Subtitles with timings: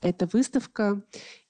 [0.00, 1.02] эта выставка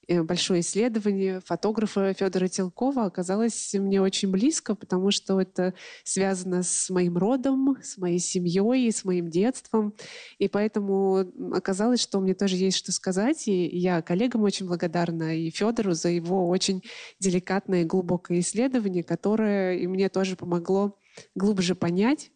[0.09, 6.91] Э, большое исследование фотографа Федора Телкова оказалось мне очень близко, потому что это связано с
[6.91, 9.95] моим родом, с моей семьей, с моим детством.
[10.39, 13.49] И поэтому оказалось, что мне тоже есть что сказать.
[13.49, 16.83] И я коллегам очень благодарна и Федору за его очень
[17.19, 20.99] деликатное и глубокое исследование, которое и мне тоже помогло
[21.35, 22.31] глубже понять,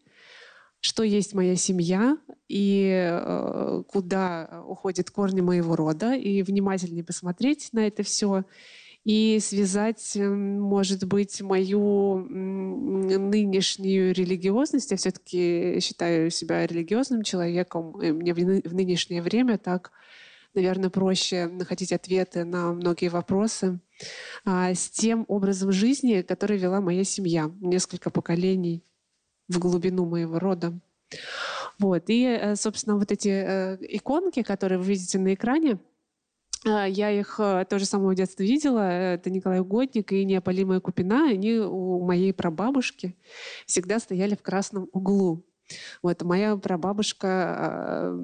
[0.80, 2.16] что есть моя семья
[2.48, 8.45] и э, куда уходят корни моего рода, и внимательнее посмотреть на это все
[9.05, 14.91] и связать, может быть, мою нынешнюю религиозность.
[14.91, 17.98] Я все-таки считаю себя религиозным человеком.
[18.02, 19.91] И мне в нынешнее время так,
[20.55, 23.80] наверное, проще находить ответы на многие вопросы
[24.44, 28.84] а, с тем образом жизни, который вела моя семья несколько поколений
[29.50, 30.72] в глубину моего рода.
[31.78, 32.04] Вот.
[32.08, 35.78] И, э, собственно, вот эти э, иконки, которые вы видите на экране,
[36.64, 38.80] э, я их тоже с самого детства видела.
[38.80, 41.28] Это Николай Угодник и неопалимая Купина.
[41.28, 43.16] Они у моей прабабушки
[43.66, 45.44] всегда стояли в красном углу.
[46.03, 48.16] Вот моя прабабушка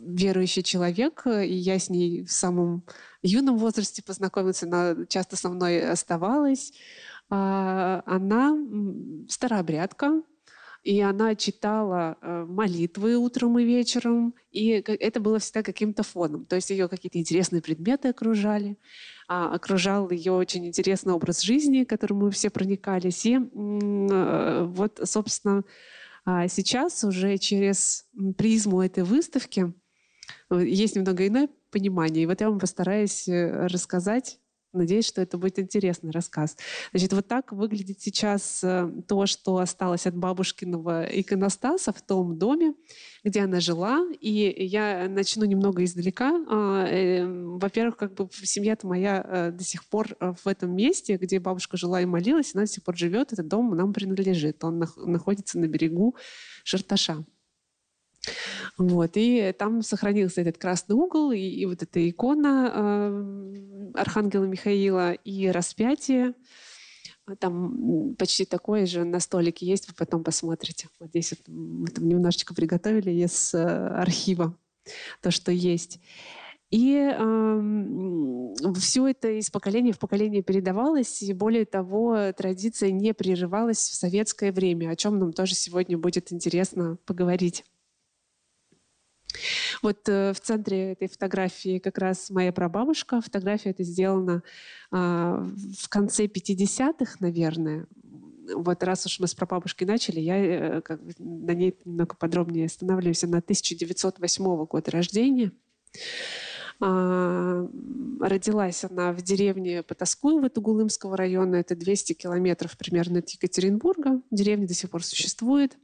[0.00, 2.84] верующий человек, и я с ней в самом
[3.22, 6.72] юном возрасте познакомилась, она часто со мной оставалась.
[7.30, 8.54] А, она
[9.28, 10.22] старообрядка,
[10.82, 16.44] и она читала э, молитвы утром и вечером, и это было всегда каким-то фоном.
[16.44, 18.76] То есть ее какие-то интересные предметы окружали,
[19.28, 23.24] а окружал ее очень интересный образ жизни, к которому мы все проникались.
[23.26, 25.62] И э, вот, собственно,
[26.24, 29.72] а сейчас уже через призму этой выставки
[30.50, 32.24] э, есть немного иное понимание.
[32.24, 34.40] И вот я вам постараюсь рассказать
[34.72, 36.56] Надеюсь, что это будет интересный рассказ.
[36.92, 42.74] Значит, вот так выглядит сейчас э, то, что осталось от бабушкиного иконостаса в том доме,
[43.22, 44.02] где она жила.
[44.20, 46.42] И я начну немного издалека.
[46.48, 51.38] А, э, во-первых, как бы семья-то моя э, до сих пор в этом месте, где
[51.38, 53.34] бабушка жила и молилась, она до сих пор живет.
[53.34, 54.64] Этот дом нам принадлежит.
[54.64, 56.16] Он находится на берегу
[56.64, 57.24] Шарташа.
[58.78, 65.12] Вот, и там сохранился этот красный угол, и, и вот эта икона э, Архангела Михаила,
[65.12, 66.34] и распятие.
[67.38, 70.88] Там почти такое же на столике есть, вы потом посмотрите.
[70.98, 74.56] Вот здесь вот мы там немножечко приготовили из э, архива
[75.20, 76.00] то, что есть.
[76.70, 83.78] И э, все это из поколения в поколение передавалось, и более того, традиция не прерывалась
[83.78, 87.64] в советское время, о чем нам тоже сегодня будет интересно поговорить.
[89.82, 93.20] Вот э, в центре этой фотографии как раз моя прабабушка.
[93.20, 94.42] Фотография эта сделана
[94.90, 97.86] э, в конце 50-х, наверное.
[98.54, 103.24] Вот раз уж мы с прабабушкой начали, я э, как на ней немного подробнее останавливаюсь.
[103.24, 105.52] Она 1908 года рождения.
[106.84, 107.68] А,
[108.20, 111.56] родилась она в деревне Потаскуево Тугулымского района.
[111.56, 114.20] Это 200 километров примерно от Екатеринбурга.
[114.32, 115.78] Деревня до сих пор существует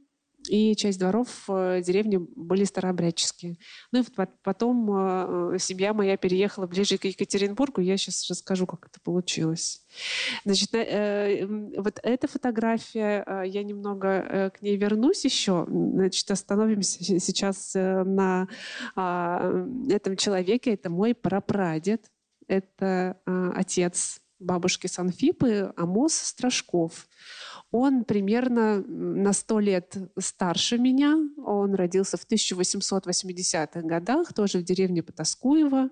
[0.49, 3.57] и часть дворов э, деревни были старообрядческие.
[3.91, 4.03] Ну и
[4.43, 7.81] потом э, семья моя переехала ближе к Екатеринбургу.
[7.81, 9.85] Я сейчас расскажу, как это получилось.
[10.45, 11.45] Значит, э,
[11.77, 15.65] вот эта фотография, я немного к ней вернусь еще.
[15.69, 18.47] Значит, остановимся сейчас на
[18.95, 20.73] а, этом человеке.
[20.73, 22.11] Это мой прапрадед.
[22.47, 23.17] Это
[23.55, 27.07] отец бабушки Санфипы Амос Страшков.
[27.71, 31.17] Он примерно на сто лет старше меня.
[31.37, 35.89] Он родился в 1880-х годах, тоже в деревне Потаскуево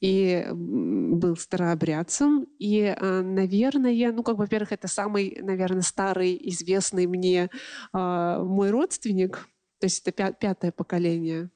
[0.00, 2.46] и был старообрядцем.
[2.58, 7.48] И, а, наверное, ну, как, во-первых, это самый, наверное, старый, известный мне
[7.92, 9.48] э, мой родственник,
[9.78, 11.50] то есть это пятое поколение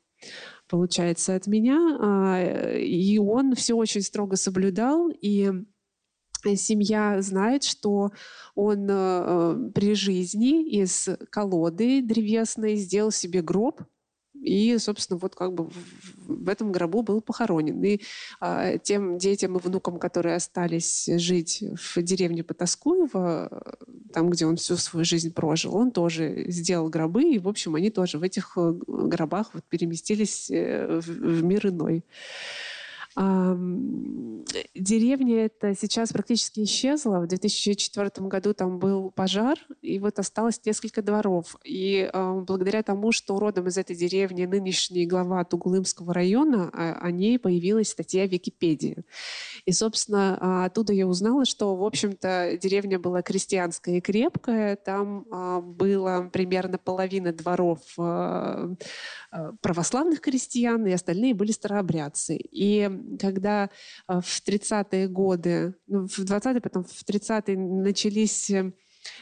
[0.68, 1.98] получается от меня.
[2.00, 5.50] А, и он все очень строго соблюдал, и
[6.56, 8.12] семья знает, что
[8.54, 13.82] он э, при жизни из колоды древесной сделал себе гроб,
[14.40, 15.68] и, собственно, вот как бы
[16.16, 17.82] в, этом гробу был похоронен.
[17.82, 18.00] И
[18.40, 23.76] а, тем детям и внукам, которые остались жить в деревне Потаскуево,
[24.12, 27.90] там, где он всю свою жизнь прожил, он тоже сделал гробы, и, в общем, они
[27.90, 32.04] тоже в этих э, гробах вот переместились в, в мир иной.
[34.74, 37.20] Деревня эта сейчас практически исчезла.
[37.20, 41.56] В 2004 году там был пожар, и вот осталось несколько дворов.
[41.64, 47.38] И благодаря тому, что родом из этой деревни нынешний глава Тугулымского района, а, о ней
[47.38, 49.04] появилась статья в Википедии.
[49.64, 54.76] И, собственно, а, оттуда я узнала, что, в общем-то, деревня была крестьянская и крепкая.
[54.76, 57.80] Там а, было примерно половина дворов
[59.60, 62.36] православных крестьян, и остальные были старообрядцы.
[62.36, 62.88] И
[63.20, 63.70] когда
[64.06, 68.50] в 30-е годы, ну, в 20-е, потом в 30-е начались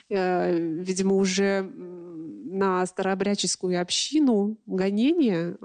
[0.09, 5.56] видимо, уже на старообрядческую общину гонения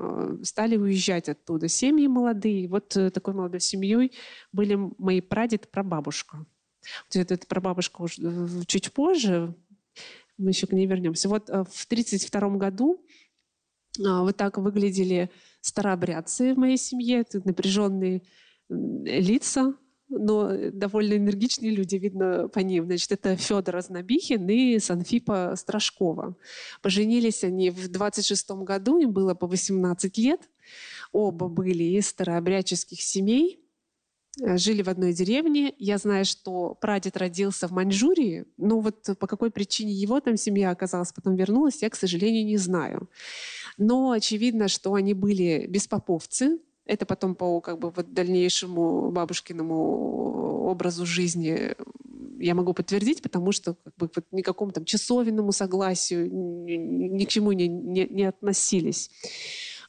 [0.44, 1.68] стали уезжать оттуда.
[1.68, 2.68] Семьи молодые.
[2.68, 4.12] Вот такой молодой семьей
[4.52, 6.46] были мои прадед и прабабушка.
[7.06, 9.56] Вот это прабабушка уже чуть позже,
[10.38, 11.30] мы еще к ней вернемся.
[11.30, 13.06] Вот в 1932 году а,
[13.98, 15.30] вот так выглядели
[15.62, 17.26] старообрядцы в моей семье.
[17.44, 18.24] Напряженные
[18.70, 19.76] лица,
[20.12, 22.86] но довольно энергичные люди, видно по ним.
[22.86, 26.36] Значит, это Федор Ознобихин и Санфипа Страшкова.
[26.82, 30.42] Поженились они в 26 году, им было по 18 лет.
[31.12, 33.62] Оба были из старообрядческих семей.
[34.40, 35.74] Э, жили в одной деревне.
[35.78, 40.72] Я знаю, что прадед родился в Маньчжурии, но вот по какой причине его там семья
[40.72, 43.10] оказалась, потом вернулась, я, к сожалению, не знаю.
[43.82, 46.60] Но очевидно, что они были беспоповцы.
[46.86, 51.76] Это потом по как бы, вот дальнейшему бабушкиному образу жизни
[52.40, 57.30] я могу подтвердить, потому что как бы, вот никакому там часовенному согласию ни, ни к
[57.30, 59.10] чему не, не, не относились.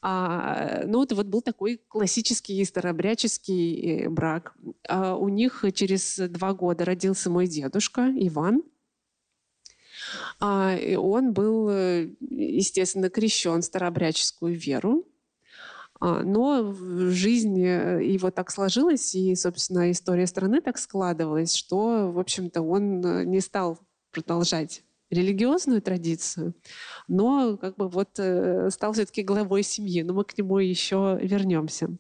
[0.01, 4.55] А, ну, это вот был такой классический старообрядческий э, брак.
[4.89, 8.63] А у них через два года родился мой дедушка Иван.
[10.41, 15.07] А, и он был, э, естественно, крещен в старообрядческую веру.
[16.01, 16.73] А, но
[17.11, 23.01] жизнь э, его так сложилась, и, собственно, история страны так складывалась, что, в общем-то, он
[23.31, 23.79] не стал
[24.11, 24.83] продолжать
[25.13, 26.55] религиозную традицию,
[27.07, 30.03] но как бы вот э, стал все-таки главой семьи.
[30.03, 31.91] Но мы к нему еще вернемся.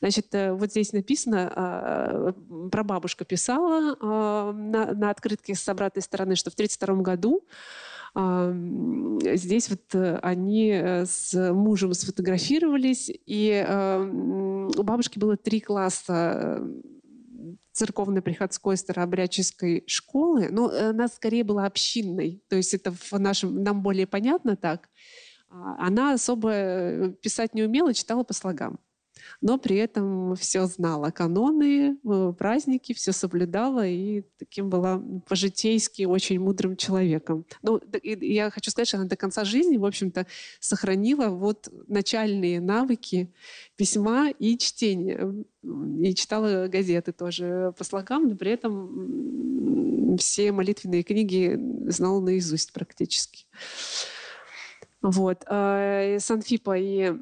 [0.00, 2.32] Значит, э, вот здесь написано, а,
[2.72, 7.46] про бабушка писала а, на, на открытке с обратной стороны, что в 1932 году
[8.14, 8.52] а,
[9.34, 13.66] здесь вот э, они с мужем сфотографировались, и
[14.76, 16.62] у бабушки было три класса
[17.74, 23.82] церковно-приходской старообрядческой школы, но ну, она скорее была общинной, то есть это в нашем, нам
[23.82, 24.88] более понятно так.
[25.50, 28.78] А, она особо э, писать не умела, читала по слогам
[29.40, 31.10] но при этом все знала.
[31.10, 37.44] Каноны, э, праздники, все соблюдала и таким была по-житейски очень мудрым человеком.
[37.62, 40.26] Ну, я хочу сказать, что она до конца жизни, в общем-то,
[40.60, 43.32] сохранила вот начальные навыки
[43.76, 45.32] письма и чтения.
[45.62, 51.58] И читала газеты тоже по слогам, но при этом все молитвенные книги
[51.88, 53.46] знала наизусть практически.
[55.02, 55.44] Вот.
[55.46, 57.12] А, Санфипа и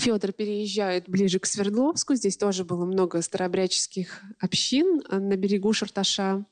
[0.00, 2.14] Федор переезжает ближе к Свердловску.
[2.14, 6.46] Здесь тоже было много старообрядческих общин э, на берегу Шарташа.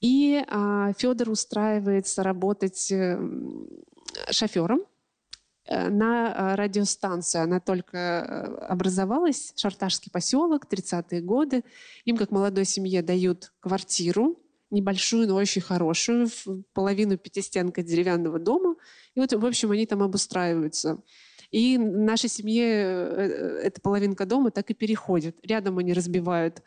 [0.00, 3.20] И а, Федор устраивается работать э,
[4.32, 4.80] шофером
[5.64, 7.44] э, на радиостанцию.
[7.44, 11.62] Она только образовалась, Шарташский поселок, 30-е годы.
[12.04, 14.40] Им, как молодой семье, дают квартиру,
[14.70, 16.28] небольшую, но очень хорошую,
[16.72, 18.74] половину пятистенка деревянного дома.
[19.14, 21.00] И вот, в общем, они там обустраиваются.
[21.52, 25.36] И нашей семье э, эта половинка дома так и переходит.
[25.44, 26.62] Рядом они разбивают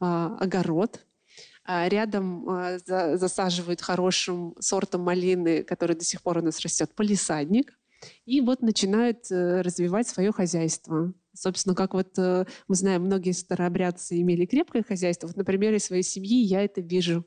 [0.00, 1.06] а, огород,
[1.64, 6.90] а рядом а, за, засаживают хорошим сортом малины, который до сих пор у нас растет,
[6.94, 7.78] полисадник.
[8.26, 11.14] И вот начинают э, развивать свое хозяйство.
[11.32, 15.28] Собственно, как вот э, мы знаем, многие старообрядцы имели крепкое хозяйство.
[15.28, 17.24] Вот на примере своей семьи я это вижу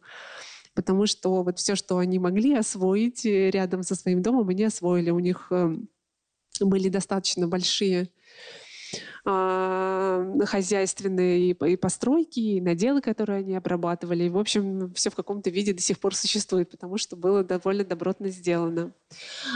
[0.75, 5.09] потому что вот все, что они могли освоить рядом со своим домом, они освоили.
[5.09, 5.89] У них эм,
[6.65, 8.09] были достаточно большие
[9.29, 14.23] а, хозяйственные и, постройки, и наделы, которые они обрабатывали.
[14.23, 17.83] И, в общем, все в каком-то виде до сих пор существует, потому что было довольно
[17.83, 18.93] добротно сделано.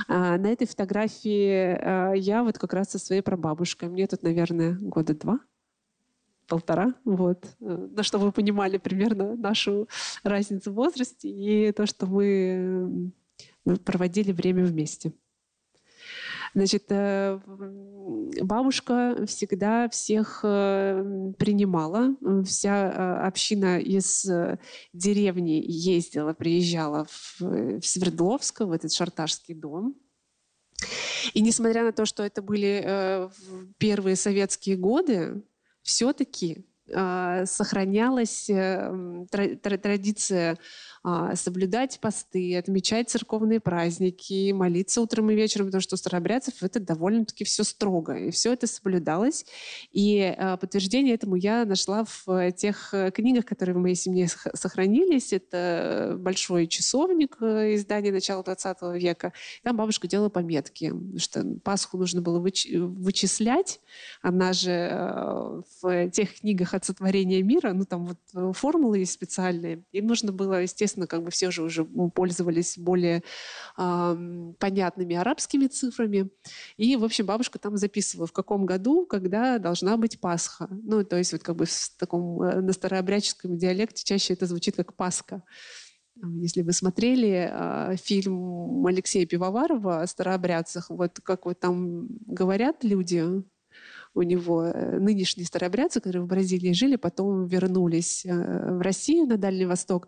[0.10, 3.88] А, на этой фотографии а, я вот как раз со своей прабабушкой.
[3.88, 5.40] Мне тут, наверное, года два
[6.48, 7.46] полтора, вот.
[7.60, 9.88] На что вы понимали примерно нашу
[10.22, 13.14] разницу в возрасте и то, что мы
[13.86, 15.14] проводили время вместе.
[16.54, 17.40] Значит, э,
[18.42, 22.16] бабушка всегда всех э, принимала.
[22.46, 24.30] Вся э, община из
[24.92, 29.96] деревни ездила, приезжала в, Свердловск, в этот шарташский дом.
[31.34, 33.30] И несмотря на то, что это были
[33.78, 35.44] первые советские годы,
[35.84, 36.66] все-таки
[37.46, 39.26] сохранялась э,
[39.62, 40.58] традиция
[41.04, 46.80] а, соблюдать посты, отмечать церковные праздники, молиться утром и вечером, потому что у старообрядцев это
[46.80, 48.14] довольно-таки все строго.
[48.16, 49.46] И все это соблюдалось.
[49.92, 55.34] И а, подтверждение этому я нашла в тех э, книгах, которые в моей семье сохранились.
[55.34, 59.34] Это большой часовник э, издания начала 20 века.
[59.64, 63.80] Там бабушка делала пометки, что Пасху нужно было вычислять.
[64.22, 69.84] Она же э, в тех книгах от сотворения мира, ну там вот формулы есть специальные.
[69.92, 73.24] Им нужно было, естественно, естественно, как бы все же уже пользовались более
[73.78, 76.30] э, понятными арабскими цифрами.
[76.78, 80.68] И, в общем, бабушка там записывала, в каком году, когда должна быть Пасха.
[80.70, 84.76] Ну, то есть вот как бы в таком э, на старообрядческом диалекте чаще это звучит
[84.76, 85.44] как Пасха.
[86.42, 93.44] Если вы смотрели э, фильм Алексея Пивоварова о старообрядцах, вот как вот там говорят люди,
[94.14, 98.32] у него э, нынешние старообрядцы, которые в Бразилии жили, потом вернулись э,
[98.76, 100.08] в Россию, на Дальний Восток.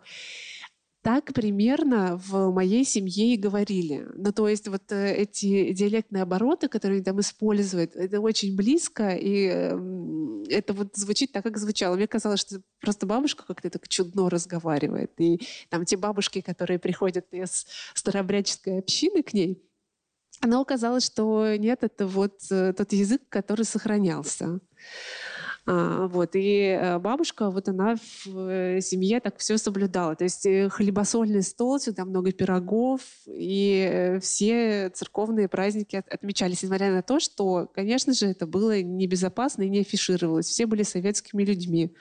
[1.04, 4.06] Так примерно в моей семье и говорили.
[4.14, 9.10] Ну, то есть вот э, эти диалектные обороты, которые они там используют, это очень близко,
[9.10, 11.96] и эм, это вот звучит так, как звучало.
[11.96, 15.12] Мне казалось, что просто бабушка как-то так чудно разговаривает.
[15.18, 19.62] И там те бабушки, которые приходят из старообрядческой общины к ней,
[20.46, 24.60] но оказалось, что нет, это вот э, тот язык, который сохранялся.
[25.66, 26.30] А, вот.
[26.34, 30.14] И э, бабушка, вот она в э, семье так все соблюдала.
[30.14, 37.20] То есть хлебосольный стол, всегда много пирогов, и все церковные праздники отмечались, несмотря на то,
[37.20, 40.46] что, конечно же, это было небезопасно и не афишировалось.
[40.46, 41.94] Все были советскими людьми.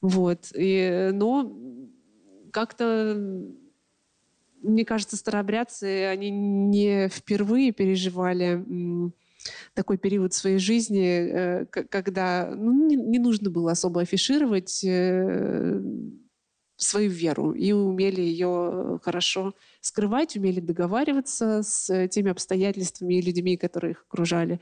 [0.00, 0.50] Вот.
[0.54, 1.56] И, но
[2.52, 3.16] как-то
[4.66, 8.64] мне кажется, старообрядцы, они не впервые переживали
[9.74, 15.80] такой период своей жизни, э, когда ну, не, не нужно было особо афишировать э,
[16.76, 23.92] свою веру и умели ее хорошо скрывать, умели договариваться с теми обстоятельствами и людьми, которые
[23.92, 24.60] их окружали.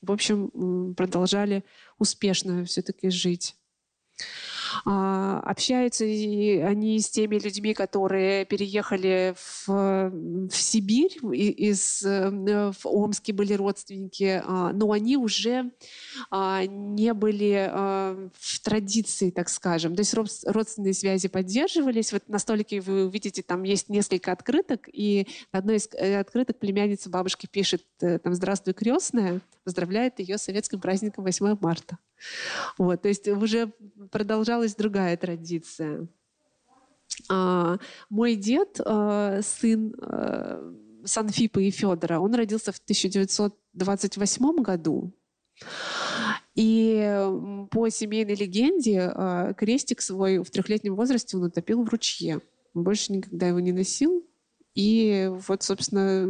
[0.00, 1.64] В общем, продолжали
[1.98, 3.56] успешно все-таки жить.
[4.84, 12.86] А, общаются и они с теми людьми, которые переехали в, в Сибирь, из, э, в
[12.86, 15.70] Омске были родственники, а, но они уже
[16.30, 17.70] а, не были
[18.38, 19.94] в традиции, так скажем.
[19.94, 20.14] То есть
[20.46, 22.12] родственные связи поддерживались.
[22.12, 26.58] Вот на столике вы увидите, там есть несколько открыток, и на одной из э, открыток
[26.58, 31.98] племянница бабушки пишет э, там «Здравствуй, крестная», поздравляет ее с советским праздником 8 марта.
[32.78, 33.72] Вот, то есть уже
[34.10, 36.08] продолжалась другая традиция.
[37.28, 37.78] А,
[38.10, 45.12] мой дед, а, сын а, Санфипа и Федора, он родился в 1928 году.
[46.54, 52.40] И по семейной легенде а, крестик свой в трехлетнем возрасте он утопил в ручье.
[52.74, 54.26] Больше никогда его не носил.
[54.74, 56.26] И вот, собственно,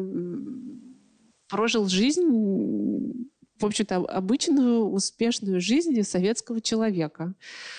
[1.48, 3.28] прожил жизнь
[3.58, 7.34] в общем-то, обычную успешную жизнь советского человека.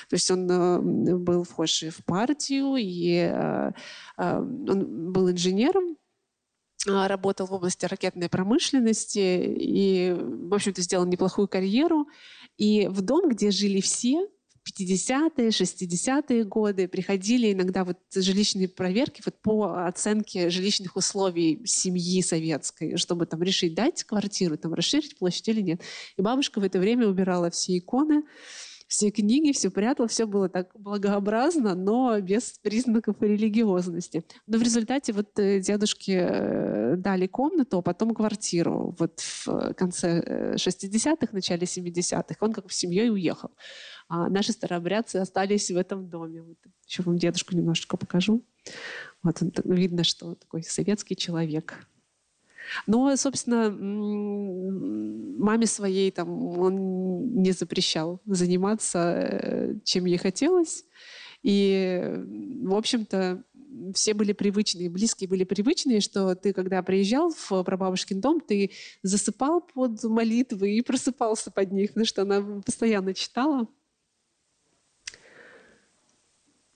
[0.10, 0.80] То есть он э,
[1.18, 3.72] был вхож в партию, и э,
[4.18, 5.98] э, он был инженером,
[6.86, 12.08] работал в области ракетной промышленности и, в общем-то, сделал неплохую карьеру.
[12.58, 14.28] И в дом, где жили все,
[14.68, 22.98] 50-е, 60-е годы приходили иногда вот жилищные проверки вот по оценке жилищных условий семьи советской,
[22.98, 25.82] чтобы там решить, дать квартиру, там расширить площадь или нет.
[26.18, 28.24] И бабушка в это время убирала все иконы,
[28.88, 34.24] все книги, все прятала, все было так благообразно, но без признаков религиозности.
[34.48, 38.96] Но в результате вот э, дедушке э, дали комнату, а потом квартиру.
[38.98, 43.52] Вот в конце 60-х, э, начале 70-х он как бы с семьей уехал.
[44.08, 46.42] А наши старообрядцы остались в этом доме.
[46.42, 48.46] Вот еще вам дедушку немножечко покажу.
[49.22, 51.86] Вот он, видно, что такой советский человек.
[52.86, 53.70] Но, собственно,
[55.40, 60.86] маме своей там он не запрещал заниматься, э, чем ей хотелось.
[61.44, 62.04] И,
[62.64, 63.44] в общем-то,
[63.94, 68.72] все были привычные, близкие были привычные, что ты, когда приезжал в прабабушкин дом, ты
[69.04, 73.68] засыпал под молитвы и просыпался под них, потому что она постоянно читала.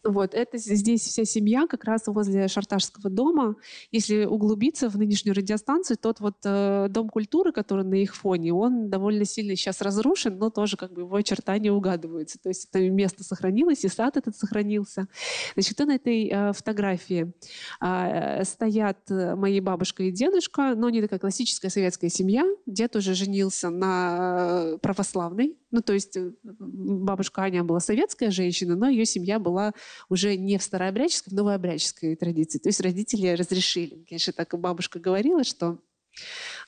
[0.03, 3.55] Вот, это здесь вся семья как раз возле Шарташского дома.
[3.91, 8.89] Если углубиться в нынешнюю радиостанцию, тот вот э, дом культуры, который на их фоне, он
[8.89, 12.39] довольно сильно сейчас разрушен, но тоже как бы его очертания угадываются.
[12.39, 15.07] То есть это место сохранилось, и сад этот сохранился.
[15.53, 17.31] Значит, кто на этой э, фотографии?
[17.79, 22.43] Э, стоят мои бабушка и дедушка, но не такая классическая советская семья.
[22.65, 28.75] Дед уже женился на э, православной Ну, то есть э, бабушка Аня была советская женщина,
[28.75, 29.73] но ее семья была
[30.09, 32.59] уже не в старообрядческой, в новообрядческой традиции.
[32.59, 34.03] То есть родители разрешили.
[34.07, 35.79] Конечно, так и бабушка говорила, что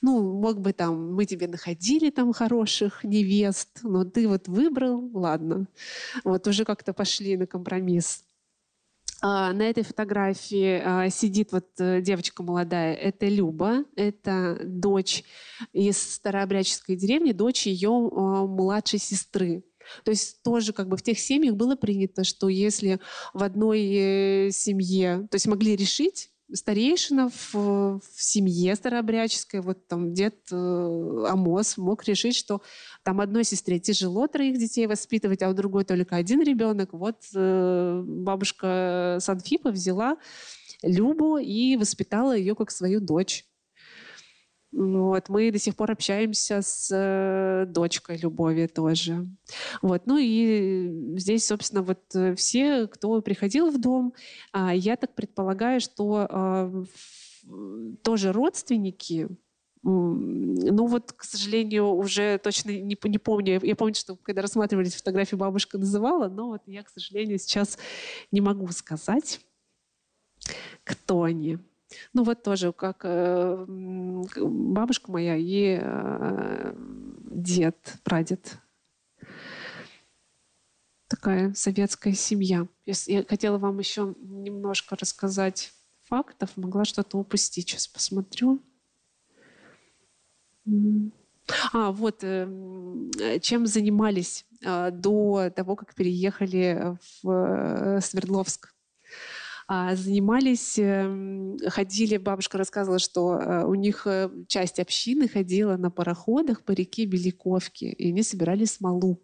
[0.02, 5.66] ну, мог бы там, мы тебе находили там хороших невест, но ты вот выбрал, ладно.
[6.24, 8.24] Вот уже как-то пошли на компромисс.
[9.26, 12.92] А, на этой фотографии а, сидит вот э, девочка молодая.
[12.94, 15.24] Это Люба, это дочь
[15.72, 19.64] из старообрядческой деревни, дочь ее а, младшей сестры.
[20.04, 23.00] То есть тоже как бы в тех семьях было принято, что если
[23.32, 30.12] в одной э, семье, то есть могли решить, старейшина в, в семье старообрядческой, вот там
[30.12, 32.60] дед э, Амос мог решить, что
[33.04, 36.92] там одной сестре тяжело троих детей воспитывать, а у другой только один ребенок.
[36.92, 40.16] Вот э, бабушка Санфипа взяла
[40.82, 43.44] Любу и воспитала ее как свою дочь.
[44.72, 49.28] Вот, мы до сих пор общаемся с э, дочкой Любови тоже.
[49.82, 52.02] Вот, ну и здесь, собственно, вот
[52.36, 54.14] все, кто приходил в дом,
[54.52, 56.84] э, я так предполагаю, что э,
[58.02, 59.28] тоже родственники,
[59.86, 63.60] ну вот, к сожалению, уже точно не, не помню.
[63.62, 67.78] Я помню, что когда рассматривали фотографии, бабушка называла, но вот я, к сожалению, сейчас
[68.32, 69.40] не могу сказать,
[70.84, 71.58] кто они.
[72.14, 76.74] Ну вот тоже, как э, бабушка моя и э,
[77.30, 78.58] дед, прадед.
[81.08, 82.66] Такая советская семья.
[82.86, 85.74] Я хотела вам еще немножко рассказать
[86.04, 87.68] фактов, могла что-то упустить.
[87.68, 88.62] Сейчас посмотрю.
[91.72, 98.74] А, вот, э, чем занимались до того, как переехали в Свердловск.
[99.66, 105.90] А, занимались, эм, ходили, бабушка рассказывала, что э, у них э, часть общины ходила на
[105.90, 109.22] пароходах по реке Беликовки, и они собирали смолу.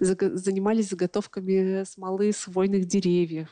[0.00, 3.48] Занимались заготовками смолы с хвойных деревьев.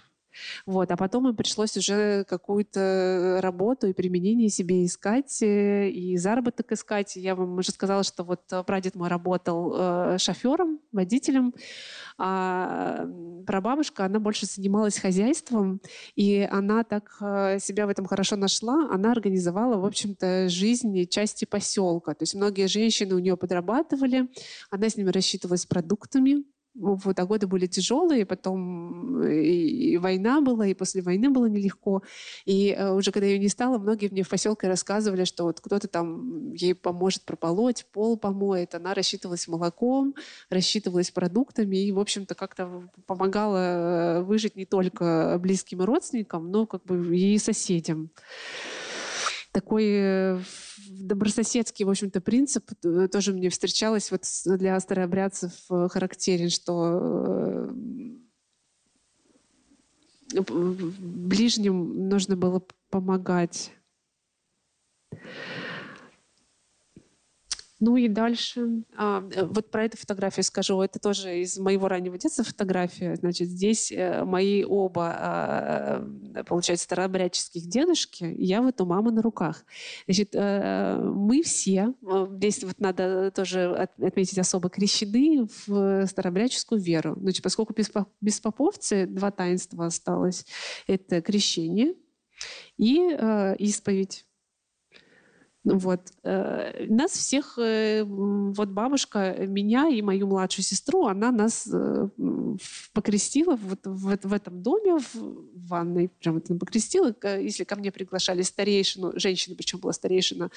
[0.66, 0.90] Вот.
[0.90, 7.16] А потом им пришлось уже какую-то работу и применение себе искать, э, и заработок искать.
[7.16, 11.54] Я вам уже сказала, что вот прадед мой работал э, шофером, водителем,
[12.18, 13.06] а
[13.46, 15.80] прабабушка, она больше занималась хозяйством,
[16.14, 18.88] и она так э, себя в этом хорошо нашла.
[18.90, 22.14] Она организовала, в общем-то, жизнь части поселка.
[22.14, 24.28] То есть многие женщины у нее подрабатывали,
[24.70, 26.44] она с ними рассчитывалась продуктами,
[26.74, 31.46] вот, а годы были тяжелые, потом э, и, и война была, и после войны было
[31.46, 32.02] нелегко.
[32.46, 35.86] И э, уже когда ее не стало, многие мне в поселке рассказывали, что вот кто-то
[35.88, 38.74] там ей поможет прополоть, пол помоет.
[38.74, 40.14] Она рассчитывалась молоком,
[40.48, 46.84] рассчитывалась продуктами и, в общем-то, как-то помогала э, выжить не только близким родственникам, но как
[46.84, 48.10] бы и соседям
[49.52, 50.40] такой э,
[50.88, 57.70] добрососедский, в общем-то, принцип э, тоже мне встречалось вот для старообрядцев э, характерен, что
[60.98, 63.72] ближним нужно было помогать.
[67.84, 72.16] Ну и дальше, а, э, вот про эту фотографию скажу, это тоже из моего раннего
[72.16, 73.16] детства фотография.
[73.16, 79.64] Значит, здесь э, мои оба, а, получается, старообрядческих дедушки, я вот у мамы на руках.
[80.06, 81.92] Значит, э, мы все,
[82.36, 87.16] здесь вот надо тоже отметить особо крещены в старообрядческую веру.
[87.20, 87.74] Значит, поскольку
[88.20, 90.46] без поповцы два таинства осталось.
[90.86, 91.96] Это крещение
[92.78, 92.96] и
[93.58, 94.24] исповедь.
[95.64, 96.00] Вот.
[96.24, 102.08] Э, нас всех, э, вот бабушка, меня и мою младшую сестру, она нас э,
[102.92, 107.14] покрестила вот в, в этом доме, в ванной, прям вот покрестила.
[107.22, 110.50] Если ко мне приглашали старейшину, женщину, причем была старейшина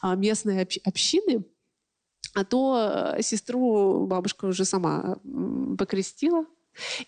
[0.00, 1.44] а, местной общины,
[2.34, 5.18] а то сестру бабушка уже сама
[5.78, 6.46] покрестила,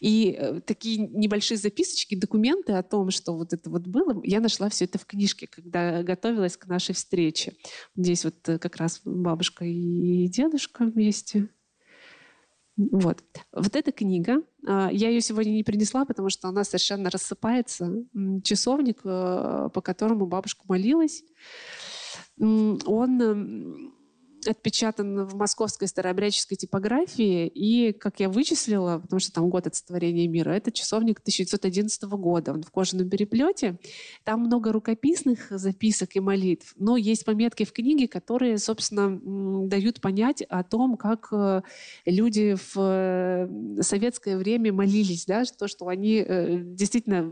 [0.00, 4.68] и э, такие небольшие записочки, документы о том, что вот это вот было, я нашла
[4.68, 7.55] все это в книжке, когда готовилась к нашей встрече.
[7.96, 11.48] Здесь вот э, как раз бабушка и дедушка вместе.
[12.76, 13.22] Вот.
[13.52, 18.05] Вот эта книга, а, я ее сегодня не принесла, потому что она совершенно рассыпается.
[18.44, 21.24] Часовник, э, по которому бабушка молилась,
[22.38, 23.94] он
[24.48, 30.28] отпечатан в московской старообрядческой типографии, и, как я вычислила, потому что там год от сотворения
[30.28, 33.78] мира, это часовник 1911 года, он в кожаном переплете.
[34.24, 40.42] Там много рукописных записок и молитв, но есть пометки в книге, которые, собственно, дают понять
[40.42, 41.62] о том, как э,
[42.04, 47.22] люди в э, советское время молились, да, то, что они э, действительно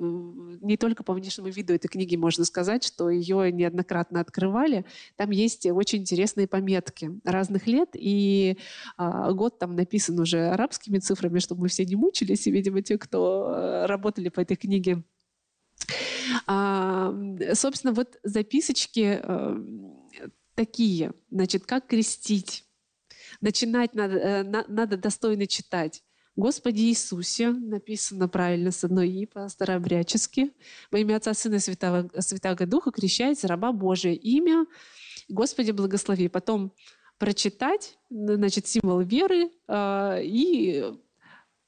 [0.60, 4.84] не только по внешнему виду этой книги можно сказать, что ее неоднократно открывали,
[5.16, 8.58] там есть очень интересные пометки сказки разных лет, и
[8.96, 12.98] а, год там написан уже арабскими цифрами, чтобы мы все не мучились, и, видимо, те,
[12.98, 15.02] кто э, работали по этой книге,
[16.46, 19.56] собственно, вот записочки э,
[20.54, 21.12] такие.
[21.30, 22.64] Значит, как крестить?
[23.40, 26.02] Начинать надо, э, надо достойно читать.
[26.36, 30.50] Господи Иисусе, написано правильно с одной «и» по-старообрядчески.
[30.90, 34.14] Во имя Отца, Сына Святого, Святого Духа крещается раба Божия.
[34.14, 34.66] Имя
[35.28, 36.28] Господи благослови.
[36.28, 36.72] Потом
[37.18, 40.84] прочитать, значит, символ веры э, и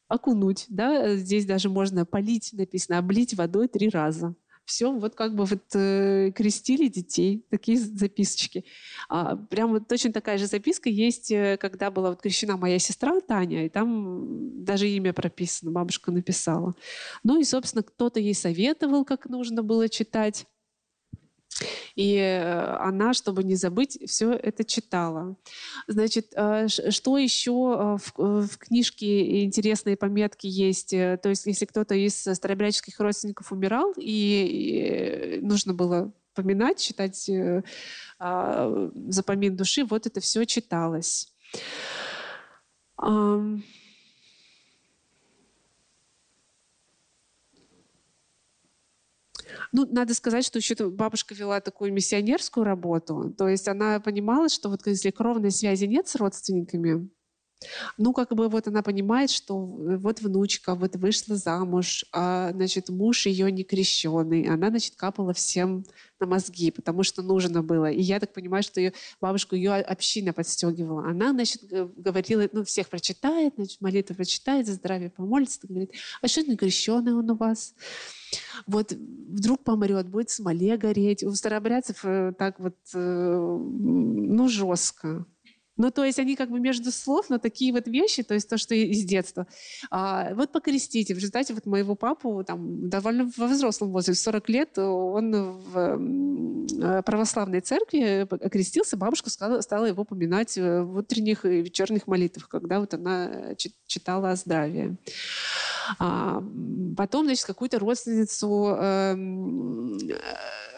[0.08, 0.66] окунуть.
[0.68, 1.16] Да?
[1.16, 4.34] Здесь даже можно полить, написано, облить водой три раза
[4.66, 8.64] все вот как бы вот э, крестили детей, такие записочки.
[9.08, 13.64] А, прямо точно такая же записка есть, э, когда была вот крещена моя сестра Таня,
[13.64, 16.74] и там даже имя прописано, бабушка написала.
[17.22, 20.46] Ну и, собственно, кто-то ей советовал, как нужно было читать.
[21.94, 25.36] И э, она, чтобы не забыть, все это читала.
[25.86, 30.90] Значит, э, что еще э, в книжке интересные пометки есть?
[30.90, 37.30] То есть, если кто-то из старобряческих родственников умирал, и нужно было поминать, читать
[38.18, 41.32] а, запомин души, вот это все читалось.
[49.72, 53.34] Ну, надо сказать, что еще бабушка вела такую миссионерскую работу.
[53.36, 57.10] То есть она понимала, что вот если кровной связи нет с родственниками,
[57.96, 63.26] ну, как бы вот она понимает, что вот внучка вот вышла замуж, а, значит, муж
[63.26, 64.48] ее не крещенный.
[64.48, 65.84] Она, значит, капала всем
[66.20, 67.90] на мозги, потому что нужно было.
[67.90, 71.08] И я так понимаю, что ее, бабушку ее община подстегивала.
[71.08, 76.42] Она, значит, говорила, ну, всех прочитает, значит, молитву прочитает, за здравие помолится, говорит, а что
[76.42, 77.74] не крещеный он у вас?
[78.66, 81.22] Вот вдруг помрет, будет смоле гореть.
[81.22, 85.26] У старообрядцев э, так вот, э, ну, жестко.
[85.76, 88.56] Ну, то есть они как бы между слов, но такие вот вещи, то есть то,
[88.56, 89.46] что из детства.
[89.90, 91.14] А, вот покрестите.
[91.14, 95.32] В результате вот моего папу там довольно во взрослом возрасте, 40 лет, он
[95.72, 102.80] в православной церкви окрестился, бабушка стала, стала его поминать в утренних и вечерних молитвах, когда
[102.80, 103.54] вот она
[103.86, 104.96] читала о здравии.
[105.98, 106.42] А,
[106.96, 109.98] потом, значит, какую-то родственницу эм,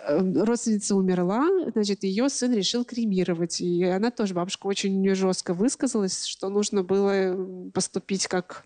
[0.09, 3.61] э, родственница умерла, значит, ее сын решил кремировать.
[3.61, 8.65] И она тоже, бабушка, очень жестко высказалась, что нужно было поступить как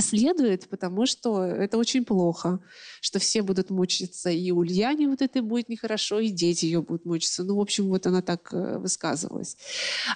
[0.00, 2.60] следует, потому что это очень плохо,
[3.00, 7.44] что все будут мучиться, и Ульяне вот это будет нехорошо, и дети ее будут мучиться.
[7.44, 9.56] Ну, в общем, вот она так э, высказывалась.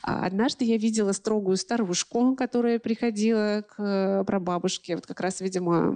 [0.02, 5.88] А однажды я видела строгую старушку, которая приходила к э, прабабушке, вот как раз, видимо,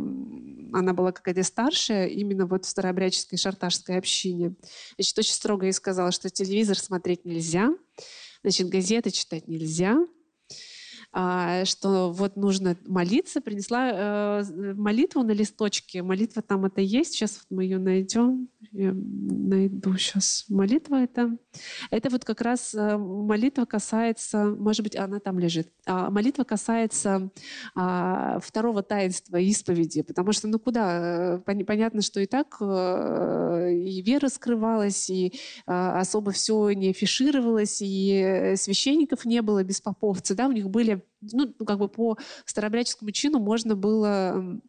[0.73, 4.55] она была какая-то старшая, именно вот в старообрядческой шарташской общине.
[4.97, 7.71] Значит, очень строго ей сказала, что телевизор смотреть нельзя,
[8.43, 9.97] значит, газеты читать нельзя,
[11.13, 16.03] что вот нужно молиться, принесла э, молитву на листочке.
[16.03, 17.13] Молитва там это есть.
[17.13, 18.49] Сейчас мы ее найдем.
[18.71, 20.47] Я найду сейчас.
[20.49, 21.37] Молитва это.
[21.91, 25.69] Это вот как раз э, молитва касается, может быть, она там лежит.
[25.85, 27.31] А, молитва касается
[27.75, 31.37] а, второго таинства исповеди, потому что ну куда?
[31.47, 35.33] Э, понятно, что и так и вера скрывалась, и
[35.67, 41.53] особо все не афишировалось, и священников не было без поповца, да, у них были ну,
[41.65, 44.61] как бы по старообрядческому чину можно было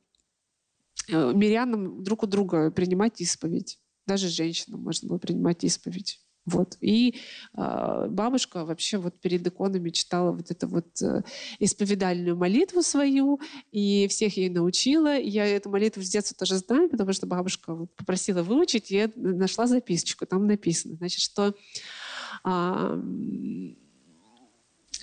[1.09, 3.79] э, мирянам друг у друга принимать исповедь.
[4.05, 6.19] Даже женщинам можно было принимать исповедь.
[6.45, 6.77] Вот.
[6.81, 7.15] И
[7.55, 11.21] э, бабушка вообще вот перед иконами читала вот эту вот э,
[11.59, 13.39] исповедальную молитву свою,
[13.71, 15.17] и всех ей научила.
[15.17, 19.11] Я эту молитву с детства тоже знаю, потому что бабушка вот попросила выучить, и я
[19.15, 21.55] нашла записочку, там написано, значит, что
[22.43, 23.03] э,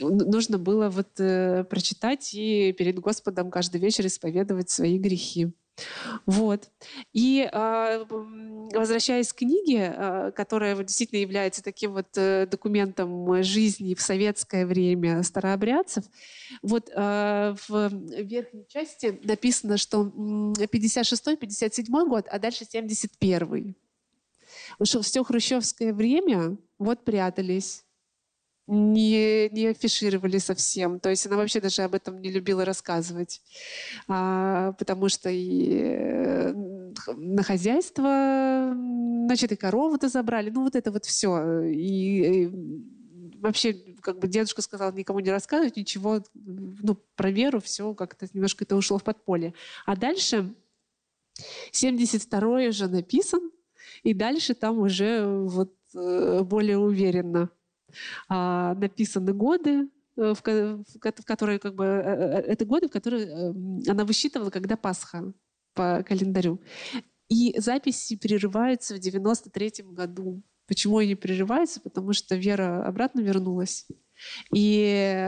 [0.01, 5.53] нужно было вот э, прочитать и перед Господом каждый вечер исповедовать свои грехи.
[6.27, 6.69] Вот.
[7.13, 8.05] И э,
[8.75, 14.67] возвращаясь к книге, э, которая вот действительно является таким вот э, документом жизни в советское
[14.67, 16.05] время старообрядцев,
[16.63, 17.91] вот э, в
[18.23, 23.75] верхней части написано, что 56-57 год, а дальше 71-й.
[24.83, 27.85] Все хрущевское время вот прятались
[28.71, 31.01] не, не афишировали совсем.
[31.01, 33.43] То есть она вообще даже об этом не любила рассказывать.
[34.07, 36.53] А, потому что и э,
[37.17, 38.73] на хозяйство,
[39.27, 40.51] значит, и корову-то забрали.
[40.51, 41.63] Ну, вот это вот все.
[41.65, 42.51] И, и
[43.41, 48.65] вообще, как бы дедушка сказал, никому не рассказывать ничего, ну, про веру все как-то немножко
[48.65, 49.53] это ушло в подполье.
[49.85, 50.55] А дальше
[51.73, 53.51] 72-й уже написан,
[54.05, 57.51] и дальше там уже вот э, более уверенно
[58.29, 64.51] написаны годы, э, в, которые как бы э, это годы, в которые эм, она высчитывала,
[64.51, 65.33] когда Пасха
[65.75, 66.61] по календарю.
[67.29, 70.43] И записи прерываются в 93 году.
[70.67, 71.81] Почему они прерываются?
[71.81, 73.87] Потому что Вера обратно вернулась.
[74.55, 75.25] И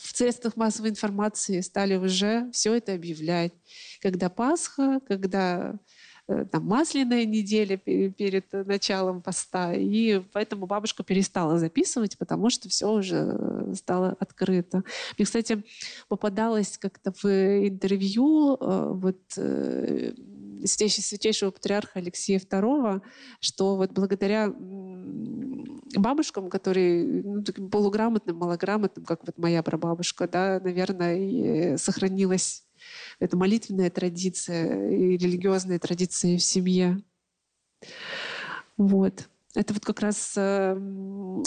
[0.00, 3.52] в средствах массовой информации стали уже все это объявлять.
[4.00, 5.78] Когда Пасха, когда э,
[6.28, 9.72] там, масляная неделя перед началом поста.
[9.72, 14.84] И поэтому бабушка перестала записывать, потому что все уже стало открыто.
[15.16, 15.64] Мне, кстати,
[16.08, 20.12] попадалось как-то в интервью э, вот э,
[20.66, 23.00] святейшего патриарха Алексея II,
[23.40, 24.52] что вот благодаря
[25.96, 32.67] бабушкам, которые ну, полуграмотным, малограмотным, как вот моя прабабушка, да, наверное, сохранилась
[33.18, 37.02] эта молитвенная традиция и религиозная традиция в семье.
[38.76, 39.28] Вот.
[39.58, 40.70] Это вот как раз э,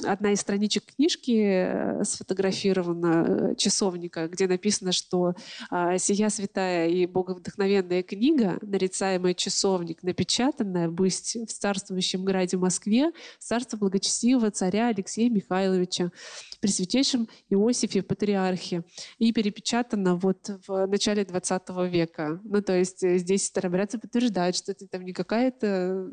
[0.06, 5.34] одна из страничек книжки э, сфотографирована, э, часовника, где написано, что
[5.70, 13.78] а, «Сия святая и боговдохновенная книга, нарицаемая часовник, напечатанная бысть в царствующем граде Москве, царство
[13.78, 16.12] благочестивого царя Алексея Михайловича,
[16.60, 18.84] при святейшем Иосифе Патриархе
[19.20, 22.42] и перепечатана вот в начале 20 века.
[22.44, 26.10] Ну, то есть здесь старобрядцы подтверждают, что это там не какая-то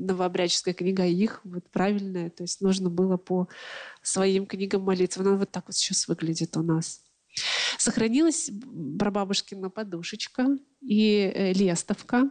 [0.00, 2.30] новообрядческая книга, а их вот правильная.
[2.30, 3.48] То есть нужно было по
[4.02, 5.20] своим книгам молиться.
[5.20, 7.02] Она вот так вот сейчас выглядит у нас.
[7.78, 8.50] Сохранилась
[8.98, 12.28] прабабушкина подушечка и э, лестовка,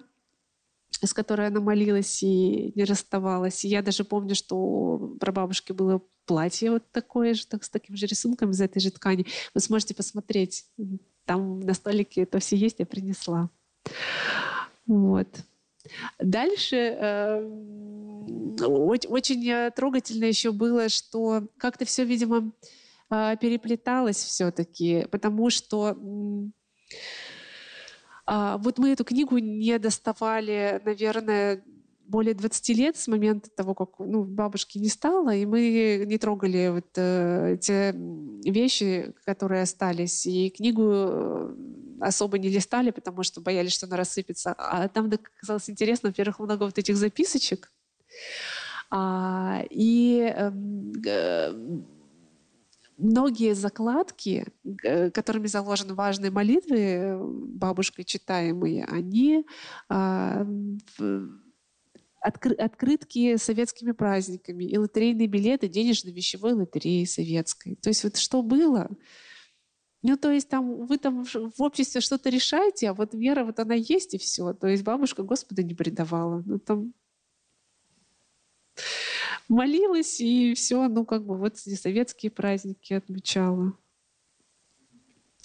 [1.01, 3.63] с которой она молилась и не расставалась.
[3.63, 7.95] И я даже помню, что у прабабушки было платье вот такое же, так, с таким
[7.95, 9.25] же рисунком из этой же ткани.
[9.53, 10.65] Вы сможете посмотреть.
[11.25, 13.49] Там на столике это все есть, я принесла.
[14.85, 15.27] Вот.
[16.19, 17.41] Дальше э,
[18.61, 22.51] очень э, трогательно еще было, что как-то все, видимо,
[23.09, 25.97] э, переплеталось все-таки, потому что
[28.27, 31.63] э, вот мы эту книгу не доставали, наверное,
[32.09, 36.69] более 20 лет с момента того, как ну, бабушки не стало, и мы не трогали
[36.69, 40.25] вот э, те вещи, которые остались.
[40.25, 41.55] И книгу э,
[42.01, 44.53] особо не листали, потому что боялись, что она рассыпется.
[44.57, 47.71] А там казалось интересно, во-первых, много вот этих записочек.
[48.91, 51.53] А, и э,
[52.97, 54.45] многие закладки,
[55.13, 59.45] которыми заложены важные молитвы, бабушкой читаемые, они
[59.89, 60.45] а,
[62.21, 67.75] откры, открытки советскими праздниками и лотерейные билеты денежно-вещевой лотереи советской.
[67.75, 68.89] То есть вот что было,
[70.01, 73.75] ну, то есть там вы там в обществе что-то решаете, а вот вера вот она
[73.75, 74.53] есть и все.
[74.53, 76.41] То есть бабушка Господа не предавала.
[76.45, 76.93] Ну, там
[79.47, 83.73] молилась и все, ну, как бы вот советские праздники отмечала.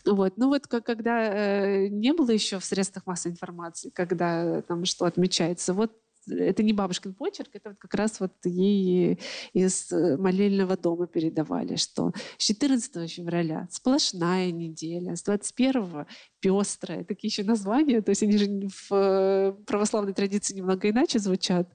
[0.04, 0.36] Вот.
[0.36, 5.06] Ну вот как, когда э, не было еще в средствах массовой информации, когда там что
[5.06, 9.18] отмечается, вот это не бабушкин почерк, это вот как раз вот ей
[9.52, 16.06] из э, молельного дома передавали, что с 14 февраля сплошная неделя, с 21
[16.40, 21.68] пестрая, такие еще названия, то есть они же в э, православной традиции немного иначе звучат.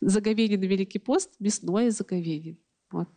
[0.00, 2.58] Заговенин Великий пост, мясное заговенин.
[2.90, 3.08] Вот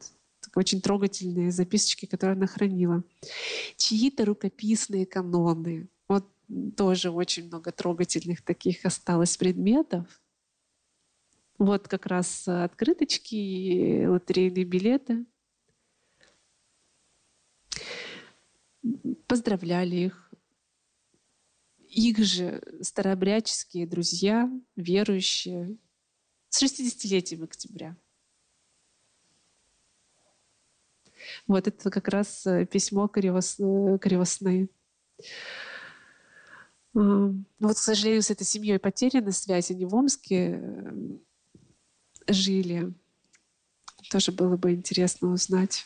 [0.55, 3.03] очень трогательные записочки, которые она хранила.
[3.77, 5.87] Чьи-то рукописные каноны.
[6.07, 6.25] Вот
[6.75, 10.05] тоже очень много трогательных таких осталось предметов.
[11.61, 15.27] Вот как раз открыточки и лотерейные билеты.
[19.27, 20.33] Поздравляли их.
[21.87, 25.77] Их же старообрядческие друзья, верующие,
[26.49, 27.95] с 60-летием октября.
[31.45, 34.71] Вот это как раз э, письмо крестной.
[36.95, 39.69] Вот, к сожалению, с этой семьей потеряна связь.
[39.69, 40.59] Они в Омске
[42.31, 42.93] жили.
[44.09, 45.85] Тоже было бы интересно узнать.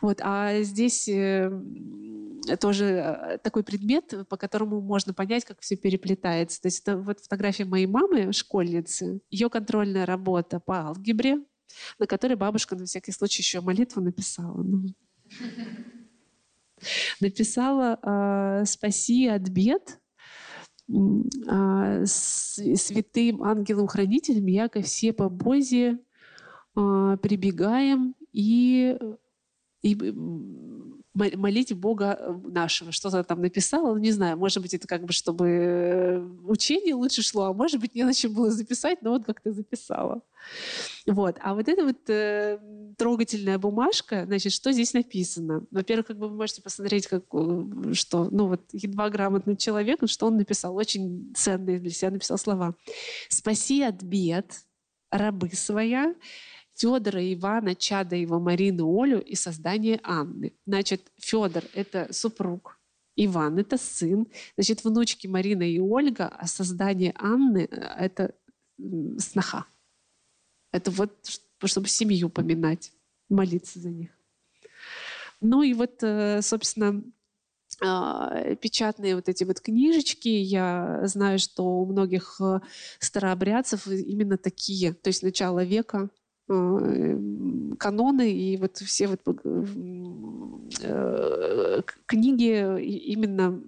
[0.00, 1.50] Вот, а здесь э,
[2.60, 6.60] тоже э, такой предмет, по которому можно понять, как все переплетается.
[6.60, 11.38] То есть это вот фотография моей мамы, школьницы, ее контрольная работа по алгебре,
[11.98, 14.62] на которой бабушка на всякий случай еще молитву написала.
[14.62, 14.86] Ну.
[17.20, 19.98] Написала э, «Спаси от бед,
[22.06, 25.98] святым ангелом-хранителем, яко все по Бозе
[26.74, 28.98] а, прибегаем и,
[29.82, 29.94] и
[31.14, 32.92] молить Бога э, нашего.
[32.92, 37.22] Что-то там написала, ну, не знаю, может быть, это как бы, чтобы э, учение лучше
[37.22, 40.22] шло, а может быть, не на чем было записать, но вот как-то записала.
[41.06, 41.36] Вот.
[41.40, 42.58] А вот эта вот э,
[42.98, 45.64] трогательная бумажка, значит, что здесь написано?
[45.70, 50.26] Во-первых, как бы вы можете посмотреть, как, э, что, ну вот, едва грамотный человек, что
[50.26, 52.74] он написал, очень ценные для себя написал слова.
[53.28, 54.64] «Спаси от бед
[55.10, 56.14] рабы своя,
[56.74, 60.52] Федора, Ивана, Чада его, Марину, Олю и создание Анны.
[60.66, 62.78] Значит, Федор— это супруг,
[63.16, 64.26] Иван— это сын.
[64.56, 68.34] Значит, внучки Марина и Ольга, а создание Анны— это
[69.18, 69.66] сноха.
[70.72, 71.12] Это вот,
[71.64, 72.92] чтобы семью поминать,
[73.28, 74.10] молиться за них.
[75.40, 77.04] Ну и вот, э, собственно,
[77.80, 80.28] а, печатные вот эти вот книжечки.
[80.28, 82.60] Я знаю, что у многих э,
[82.98, 89.20] старообрядцев именно такие, то есть начало века, Э, каноны и вот все вот
[90.80, 93.62] э, книги именно,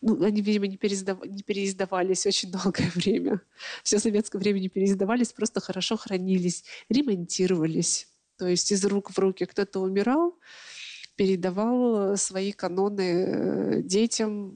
[0.00, 1.24] ну, они, видимо, не, переиздав...
[1.24, 3.40] не переиздавались очень долгое время.
[3.82, 8.08] Все советское время не переиздавались, просто хорошо хранились, ремонтировались.
[8.36, 10.38] То есть из рук в руки кто-то умирал,
[11.16, 14.54] передавал свои каноны э, детям,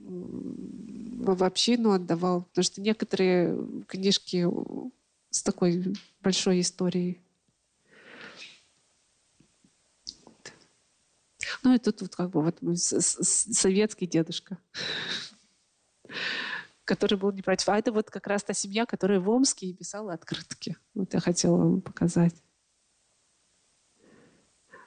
[1.24, 2.42] в общину отдавал.
[2.42, 4.46] Потому что некоторые книжки
[5.30, 7.20] с такой большой историей
[11.62, 14.58] Ну и тут вот как бы вот советский дедушка,
[16.84, 17.68] который был не против.
[17.68, 20.76] А это вот как раз та семья, которая в Омске писала открытки.
[20.94, 22.34] Вот я хотела вам показать.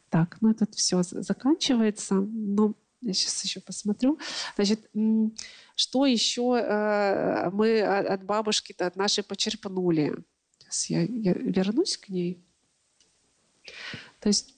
[0.09, 2.15] Так, ну это все заканчивается.
[2.15, 4.19] Но я сейчас еще посмотрю.
[4.55, 4.89] Значит,
[5.75, 10.15] что еще э, мы от бабушки-то, от нашей почерпнули?
[10.57, 12.43] Сейчас я, я вернусь к ней.
[14.19, 14.54] То есть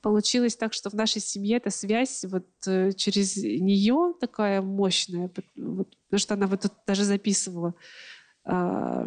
[0.00, 5.96] получилось так, что в нашей семье эта связь вот э, через нее такая мощная, вот,
[6.06, 7.74] потому что она вот тут даже записывала.
[8.44, 9.06] А,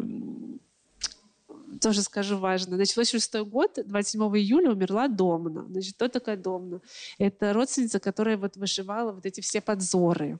[1.82, 2.76] тоже скажу важно.
[2.76, 5.66] Значит, 86 год, 27 июля умерла Домна.
[5.70, 6.82] Значит, кто такая Домна?
[7.18, 10.40] Это родственница, которая вот вышивала вот эти все подзоры.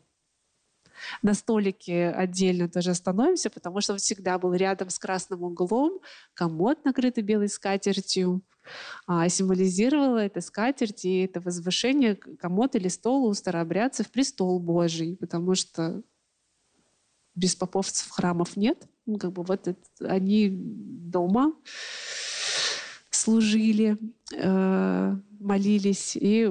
[1.22, 6.00] На столике отдельно тоже остановимся, потому что он всегда был рядом с красным углом,
[6.34, 8.42] комод накрытый белой скатертью,
[9.08, 15.56] а, символизировала это скатерть и это возвышение комод или стола у старообрядцев престол Божий, потому
[15.56, 16.02] что
[17.36, 18.88] без поповцев храмов нет.
[19.06, 21.54] Ну, как бы вот это, они дома
[23.10, 23.98] служили,
[24.34, 26.16] э, молились.
[26.16, 26.50] И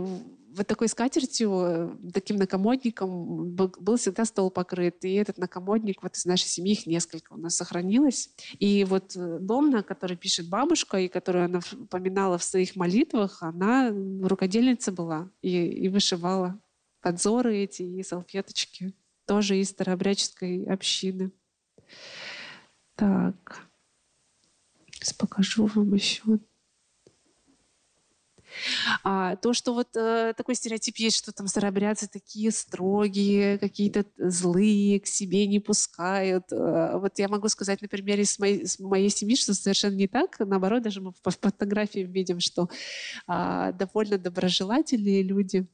[0.55, 5.05] вот такой скатертью, э, таким накомодником был всегда стол покрыт.
[5.05, 8.31] И этот накомодник вот из нашей семьи, их несколько у нас сохранилось.
[8.59, 13.91] И вот э, Домна, который пишет бабушка, и которую она упоминала в своих молитвах, она
[14.23, 16.61] рукодельница была и, и вышивала
[17.01, 18.95] подзоры эти и салфеточки.
[19.27, 21.33] Тоже из старообрядческой общины.
[22.97, 23.69] Так.
[24.91, 26.39] Сейчас покажу вам еще
[29.05, 35.01] а, то, что вот э, такой стереотип есть, что там старообрядцы такие строгие, какие-то злые,
[35.01, 36.53] к себе не пускают.
[36.53, 40.09] Э, вот я могу сказать на примере с моей, с моей семьи, что совершенно не
[40.09, 40.39] так.
[40.39, 42.69] Наоборот, даже мы по фотографии видим, что
[43.29, 45.67] э, довольно доброжелательные люди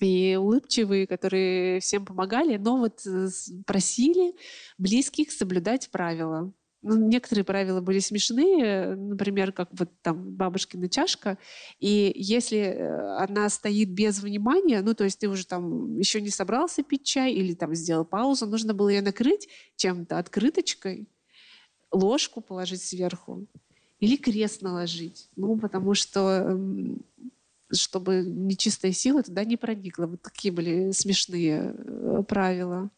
[0.00, 3.28] и улыбчивые, которые всем помогали, но вот э,
[3.66, 4.34] просили
[4.78, 11.38] близких соблюдать правила ну, некоторые правила были смешные, например, как вот там бабушкина чашка,
[11.78, 16.30] и если э, она стоит без внимания, ну, то есть ты уже там еще не
[16.30, 21.06] собрался пить чай или там сделал паузу, нужно было ее накрыть чем-то, открыточкой,
[21.92, 23.46] ложку положить сверху
[24.00, 26.58] или крест наложить, ну, потому что
[27.74, 30.06] чтобы нечистая сила туда не проникла.
[30.06, 32.90] Вот такие были смешные э, правила.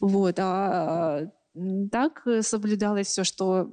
[0.00, 0.36] Вот.
[0.38, 1.30] А
[1.90, 3.72] так э, соблюдалось все, что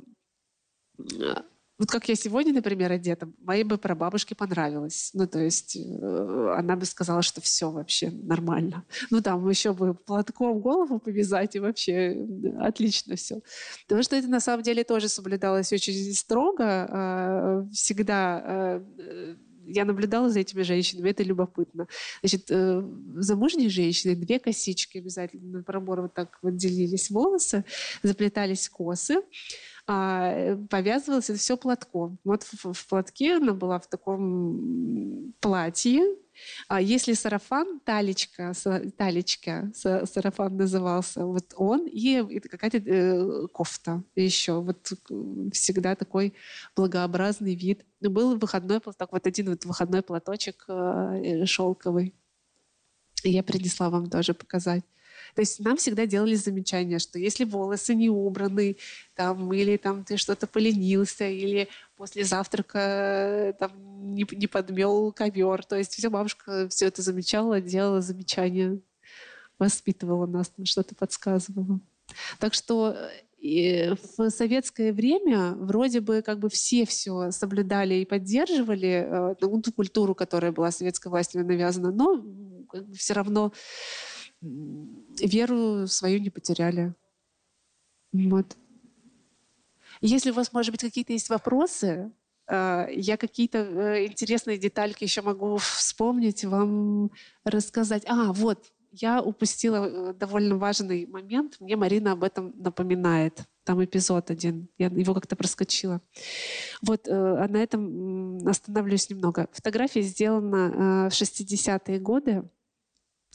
[0.99, 1.43] а,
[1.77, 5.09] вот как я сегодня, например, одета, моей бы прабабушке понравилось.
[5.13, 8.85] Ну, то есть э, она бы сказала, что все вообще нормально.
[9.11, 12.25] Ну, там еще бы платком голову повязать, и вообще
[12.59, 13.41] отлично все.
[13.87, 16.65] Потому что это на самом деле тоже соблюдалось очень строго.
[16.65, 18.41] А, всегда
[18.97, 19.35] э,
[19.67, 21.87] я наблюдала за этими женщинами, это любопытно.
[22.21, 22.83] Значит, э,
[23.15, 27.65] замужние женщины, две косички обязательно на пробор вот так вот делились волосы,
[28.03, 29.21] заплетались косы,
[29.87, 32.17] а, повязывалось это все платком.
[32.23, 36.01] Вот в, в платке она была в таком платье,
[36.67, 38.53] А если сарафан, талечка,
[38.97, 44.61] талечка, сарафан назывался, вот он и какая-то э, кофта еще.
[44.61, 44.93] Вот
[45.51, 46.33] всегда такой
[46.75, 47.85] благообразный вид.
[48.01, 52.13] Был выходной, так вот один вот выходной платочек э, шелковый.
[53.23, 54.83] Я принесла вам тоже показать.
[55.35, 58.77] То есть нам всегда делали замечания, что если волосы не убраны,
[59.15, 61.67] там, или там ты что-то поленился, или
[61.97, 63.71] после завтрака э, там
[64.13, 65.65] не, не подмел ковер.
[65.65, 68.79] То есть вся бабушка все это замечала, делала замечания,
[69.59, 71.81] воспитывала нас, что-то подсказывала.
[72.39, 72.95] Так что
[73.43, 79.61] э, в советское время вроде бы как бы все все соблюдали и поддерживали э, ну,
[79.61, 82.23] ту культуру, которая была советской властью навязана, но
[82.69, 83.51] как бы все равно
[85.21, 86.93] веру свою не потеряли.
[88.13, 88.57] Вот.
[90.01, 92.11] Если у вас, может быть, какие-то есть вопросы,
[92.47, 97.11] э, я какие-то э, интересные детальки еще могу вспомнить, вам
[97.43, 98.03] рассказать.
[98.07, 101.57] А, вот, я упустила э, довольно важный момент.
[101.59, 103.43] Мне Марина об этом напоминает.
[103.63, 104.69] Там эпизод один.
[104.77, 105.99] Я его как-то проскочила.
[106.83, 109.49] Вот на этом остановлюсь немного.
[109.53, 112.43] Фотография сделана в 60-е годы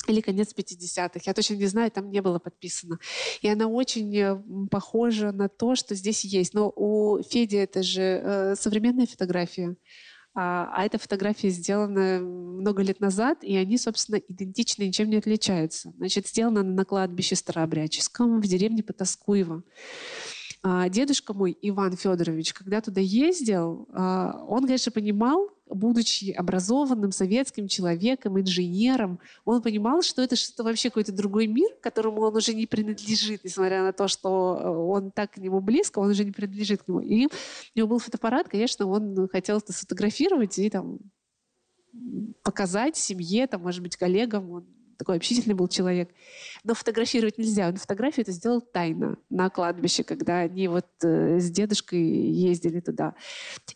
[0.07, 2.99] или конец 50-х, я точно не знаю, там не было подписано.
[3.43, 6.55] И она очень э, похожа на то, что здесь есть.
[6.55, 9.77] Но у Феди это же э, современная фотография,
[10.33, 15.93] а, а эта фотография сделана много лет назад, и они, собственно, идентичны, ничем не отличаются.
[15.97, 19.65] Значит, сделана на кладбище Старообрядческом в деревне Потаскуево.
[20.63, 27.69] А, дедушка мой, Иван Федорович, когда туда ездил, а, он, конечно, понимал, будучи образованным советским
[27.69, 32.67] человеком, инженером, он понимал, что это что-то вообще какой-то другой мир, которому он уже не
[32.67, 36.83] принадлежит, несмотря на то, что э, он так к нему близко, он уже не принадлежит
[36.83, 37.01] к нему.
[37.01, 37.31] И у
[37.75, 40.99] него был фотоаппарат, конечно, он хотел это сфотографировать и там
[42.43, 44.51] показать семье, там, может быть, коллегам.
[44.51, 44.67] Он
[45.01, 46.11] такой общительный был человек.
[46.63, 47.69] Но фотографировать нельзя.
[47.69, 53.15] Он фотографию это сделал тайно на кладбище, когда они вот э, с дедушкой ездили туда.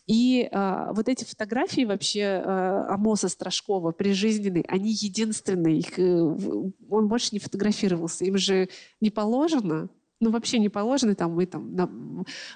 [0.05, 5.79] И э, вот эти фотографии вообще э, Амоса Страшкова прижизненные, они единственные.
[5.79, 6.21] Их, э,
[6.89, 8.23] он больше не фотографировался.
[8.23, 8.69] Им же
[9.01, 9.89] не положено
[10.21, 11.89] ну, вообще не положено, там, мы там на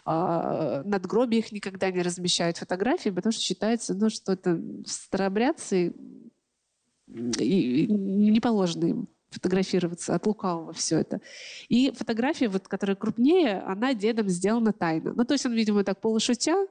[0.05, 5.93] а, надгробиях никогда не размещают фотографии, потому что считается, ну, что это старообрядцы
[7.09, 11.21] и не положено им фотографироваться от лукавого все это.
[11.67, 15.13] И фотография, вот, которая крупнее, она дедом сделана тайно.
[15.13, 16.67] Ну, то есть он, видимо, так полушутя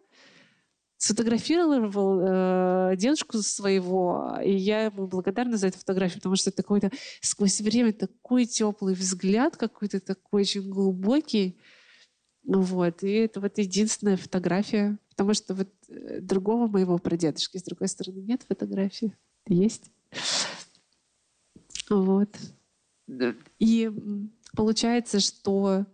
[0.97, 6.91] сфотографировал э, дедушку своего, и я ему благодарна за эту фотографию, потому что это какой-то
[7.21, 11.57] сквозь время такой теплый взгляд, какой-то такой очень глубокий.
[12.45, 13.05] Вот.
[13.05, 18.19] И это вот единственная фотография, потому что вот э, другого моего прадедушки, с другой стороны,
[18.19, 19.17] нет фотографии.
[19.47, 19.93] Есть.
[21.91, 22.29] Вот.
[23.59, 23.91] И
[24.55, 25.87] получается, что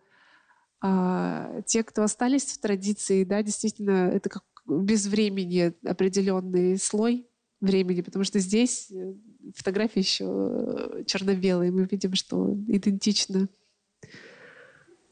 [0.80, 7.26] а, те, кто остались в традиции, да, действительно, это как без времени определенный слой
[7.60, 9.14] времени, потому что здесь э,
[9.54, 13.48] фотографии еще черно-белые, мы видим, что идентично.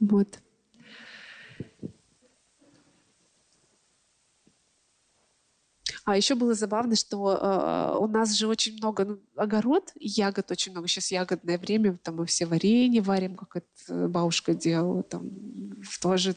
[0.01, 0.39] Вот.
[6.05, 10.73] А еще было забавно, что э, у нас же очень много ну, огород, ягод очень
[10.73, 10.89] много.
[10.89, 15.31] Сейчас ягодное время, там мы все варенье варим, как это бабушка делала, там
[16.01, 16.35] тоже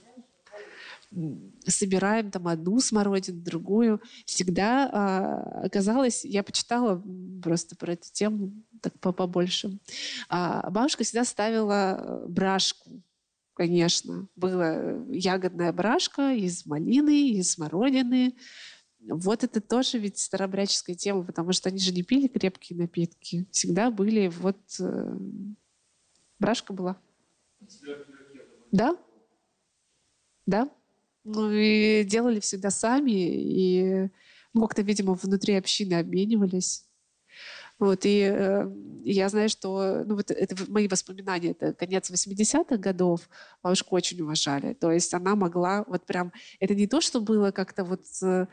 [1.66, 4.01] собираем там одну смородину, другую.
[4.26, 4.89] Всегда
[5.61, 7.01] э, оказалось, я почитала
[7.41, 8.51] просто про эту тему
[8.82, 9.80] так побольше.
[10.30, 13.01] А бабушка всегда ставила брашку
[13.55, 14.28] конечно.
[14.36, 14.76] Была
[15.09, 18.36] ягодная брашка из малины, из смородины,
[19.09, 23.47] вот это тоже ведь старообрядческая тема, потому что они же не пили крепкие напитки.
[23.51, 24.59] Всегда были вот...
[24.79, 25.17] Э,
[26.39, 26.97] брашка была.
[28.71, 28.97] Да?
[30.45, 30.69] Да.
[31.23, 34.09] Ну и делали всегда сами, и
[34.53, 36.85] ну, как-то, видимо, внутри общины обменивались.
[37.78, 38.71] Вот, и э,
[39.03, 43.30] я знаю, что, ну, вот это мои воспоминания, это конец 80-х годов,
[43.61, 44.73] бабушку очень уважали.
[44.73, 48.47] То есть она могла вот прям, это не то, что было как-то вот э,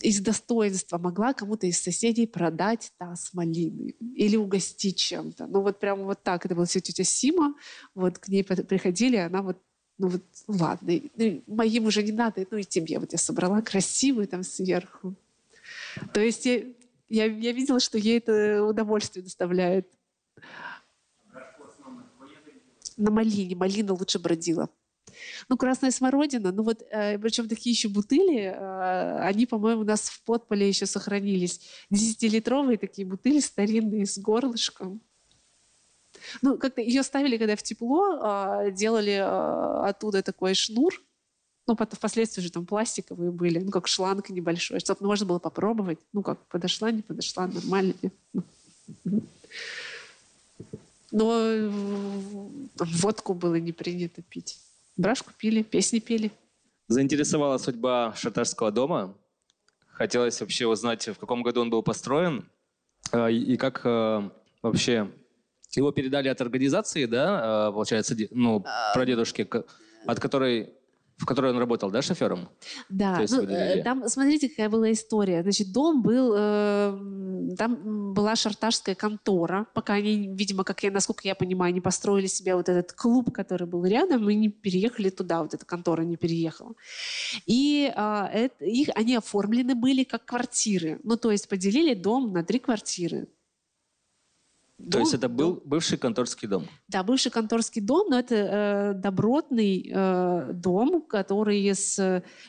[0.00, 5.46] из достоинства могла кому-то из соседей продать таз малины или угостить чем-то.
[5.46, 6.46] Ну вот прямо вот так.
[6.46, 7.54] Это была все тетя Сима.
[7.94, 9.58] Вот к ней приходили, она вот
[9.98, 14.26] ну вот, ладно, ну, моим уже не надо, ну и тебе вот я собрала красивую
[14.26, 15.14] там сверху.
[16.14, 16.48] То есть
[17.10, 19.88] я, я, видела, что ей это удовольствие доставляет.
[22.96, 23.56] На малине.
[23.56, 24.68] Малина лучше бродила.
[25.48, 30.08] Ну, красная смородина, ну вот, э, причем такие еще бутыли, э, они, по-моему, у нас
[30.08, 31.60] в подполе еще сохранились.
[31.90, 35.02] Десятилитровые такие бутыли старинные с горлышком.
[36.42, 40.94] Ну, как-то ее ставили, когда в тепло, э, делали э, оттуда такой шнур,
[41.70, 46.00] ну, потом, впоследствии уже там пластиковые были, ну, как шланг небольшой, чтобы можно было попробовать.
[46.12, 47.94] Ну, как, подошла, не подошла, нормально.
[51.12, 51.70] Но
[52.74, 54.58] водку было не принято пить.
[54.96, 56.32] Брашку пили, песни пели.
[56.88, 59.14] Заинтересовала судьба Шатарского дома.
[59.92, 62.48] Хотелось вообще узнать, в каком году он был построен
[63.12, 64.28] а, и как а,
[64.60, 65.08] вообще
[65.76, 69.48] его передали от организации, да, получается, ну, прадедушки,
[70.04, 70.74] от которой
[71.20, 72.48] в которой он работал, да, шофером?
[72.88, 75.42] Да, ну, э, там, смотрите, какая была история.
[75.42, 81.34] Значит, дом был, э, там была шартажская контора, пока они, видимо, как я, насколько я
[81.34, 85.52] понимаю, не построили себе вот этот клуб, который был рядом, и не переехали туда, вот
[85.52, 86.72] эта контора не переехала.
[87.44, 91.00] И э, это, их, они оформлены были как квартиры.
[91.04, 93.28] Ну, то есть поделили дом на три квартиры.
[94.90, 96.66] То есть это был бывший конторский дом?
[96.88, 101.98] Да, бывший конторский дом, но это э, добротный э, дом, который из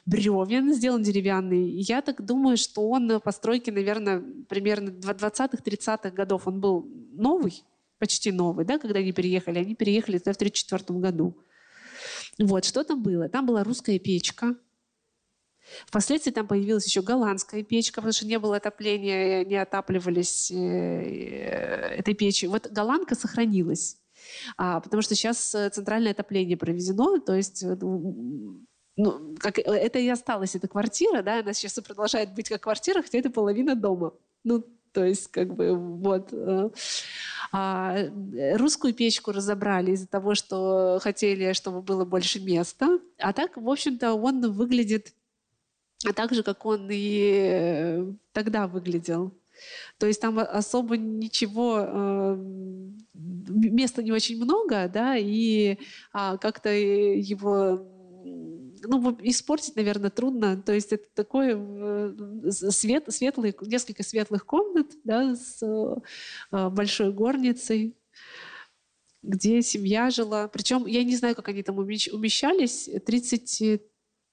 [0.05, 1.69] бревен сделан деревянный.
[1.81, 6.47] Я так думаю, что он постройки, наверное, примерно 20-30-х годов.
[6.47, 7.63] Он был новый,
[7.99, 9.59] почти новый, да, когда они переехали.
[9.59, 11.37] Они переехали в 1934 году.
[12.39, 13.29] Вот, что там было?
[13.29, 14.55] Там была русская печка,
[15.85, 21.95] Впоследствии там появилась еще голландская печка, потому что не было отопления, не отапливались э, э,
[21.97, 22.47] этой печи.
[22.47, 23.97] Вот голландка сохранилась,
[24.57, 27.63] а, потому что сейчас э, центральное отопление проведено, то есть
[28.97, 33.01] ну, как, это и осталось, эта квартира, да, она сейчас и продолжает быть как квартира,
[33.01, 34.13] хотя это половина дома.
[34.43, 36.33] Ну, то есть, как бы, вот.
[37.53, 37.97] А,
[38.55, 42.99] русскую печку разобрали из-за того, что хотели, чтобы было больше места.
[43.17, 45.13] А так, в общем-то, он выглядит
[46.05, 49.33] а так же, как он и э, тогда выглядел.
[49.97, 52.35] То есть там особо ничего, э,
[53.13, 55.77] места не очень много, да, и
[56.13, 57.87] а, как-то его
[58.83, 60.57] ну, испортить, наверное, трудно.
[60.57, 65.61] То есть это такой э, свет, светлый, несколько светлых комнат, да, с
[66.51, 67.95] большой горницей,
[69.21, 70.47] где семья жила.
[70.47, 72.89] Причем я не знаю, как они там умещались.
[73.05, 73.90] 30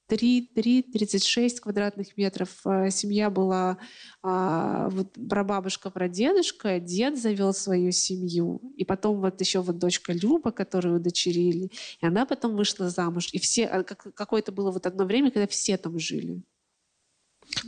[0.09, 2.49] 3-36 квадратных метров.
[2.65, 3.79] А, семья была
[4.23, 8.61] а, вот, прабабушка, прадедушка, дед завел свою семью.
[8.77, 11.71] И потом вот еще вот дочка Люба, которую удочерили.
[12.01, 13.29] И она потом вышла замуж.
[13.33, 16.43] И все, а, как, какое-то было вот одно время, когда все там жили.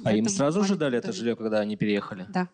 [0.04, 2.26] А им сразу же дали это жилье, когда они переехали?
[2.28, 2.48] Да.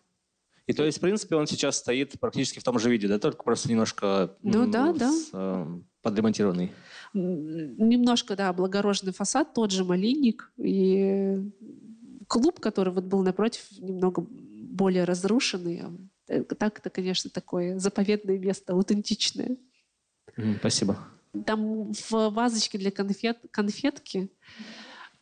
[0.67, 3.41] И то есть, в принципе, он сейчас стоит практически в том же виде, да, только
[3.41, 5.11] просто немножко ну, да, с, да.
[5.33, 6.73] Э, подремонтированный
[7.17, 10.51] немножко, да, облагороженный фасад, тот же малинник.
[10.57, 11.37] И
[12.27, 15.83] клуб, который вот был напротив, немного более разрушенный.
[16.27, 19.57] Э, так это, конечно, такое заповедное место, аутентичное.
[20.59, 20.97] Спасибо.
[21.45, 24.29] Там в вазочке для конфет, конфетки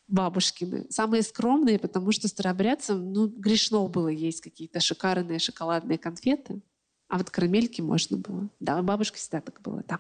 [0.08, 0.86] бабушкины.
[0.90, 6.62] Самые скромные, потому что старообрядцам ну, грешно было есть какие-то шикарные шоколадные конфеты.
[7.08, 8.50] А вот карамельки можно было.
[8.60, 10.00] Да, бабушка всегда так была, да.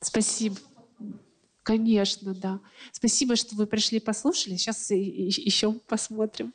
[0.00, 0.56] Спасибо.
[1.62, 2.60] Конечно, да.
[2.90, 4.56] Спасибо, что вы пришли, послушали.
[4.56, 6.52] Сейчас еще посмотрим.